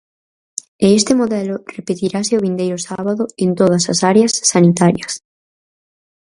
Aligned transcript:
E 0.85 0.87
este 0.99 1.13
modelo 1.21 1.55
repetirase 1.77 2.33
o 2.37 2.43
vindeiro 2.45 2.79
sábado 2.89 3.23
en 3.43 3.49
todas 3.59 3.83
as 3.93 3.99
áreas 4.11 4.33
sanitarias. 4.51 5.11